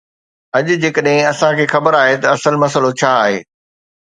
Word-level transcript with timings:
اڄ 0.57 0.67
جيڪڏهن 0.81 1.27
اسان 1.31 1.53
کي 1.59 1.65
خبر 1.73 1.93
آهي 2.01 2.15
ته 2.23 2.27
اصل 2.37 2.53
مسئلو 2.65 2.89
ڇا 2.99 3.11
آهي. 3.23 3.37